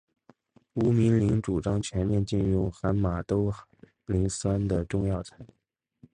[0.73, 3.53] 吴明铃主张全面禁用含马兜
[4.07, 5.37] 铃酸的中药材。